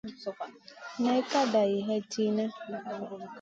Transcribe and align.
Ney 1.01 1.19
ka 1.29 1.41
dari 1.53 1.77
hay 1.87 2.01
tìhna. 2.11 2.45